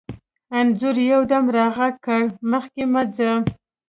انځور 0.57 0.97
یو 1.11 1.21
دم 1.31 1.45
را 1.55 1.67
غږ 1.77 1.93
کړ: 2.05 2.21
مخکې 2.51 2.83
مه 2.93 3.03
ځه. 3.15 3.31